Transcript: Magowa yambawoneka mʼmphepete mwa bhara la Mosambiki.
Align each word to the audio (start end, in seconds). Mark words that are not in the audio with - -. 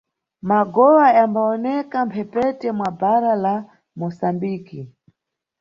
Magowa 0.49 1.05
yambawoneka 1.17 1.97
mʼmphepete 2.05 2.67
mwa 2.77 2.89
bhara 2.99 3.33
la 3.43 3.53
Mosambiki. 3.99 4.81